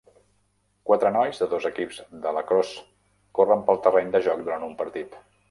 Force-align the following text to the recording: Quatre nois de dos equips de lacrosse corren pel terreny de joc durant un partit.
Quatre 0.91 1.11
nois 1.17 1.41
de 1.43 1.47
dos 1.51 1.67
equips 1.71 1.99
de 2.23 2.33
lacrosse 2.39 2.81
corren 3.41 3.63
pel 3.69 3.83
terreny 3.87 4.11
de 4.19 4.25
joc 4.31 4.45
durant 4.49 4.69
un 4.71 4.77
partit. 4.83 5.17